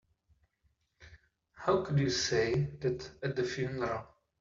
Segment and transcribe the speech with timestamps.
[1.53, 4.07] How could you say that at the funeral?